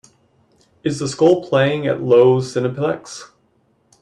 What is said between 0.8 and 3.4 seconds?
Is The Skull playing at Loews Cineplex